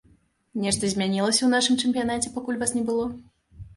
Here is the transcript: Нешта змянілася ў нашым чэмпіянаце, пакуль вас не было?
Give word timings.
Нешта 0.63 0.89
змянілася 0.93 1.39
ў 1.43 1.49
нашым 1.55 1.75
чэмпіянаце, 1.85 2.33
пакуль 2.39 2.59
вас 2.63 2.75
не 2.79 2.83
было? 2.89 3.05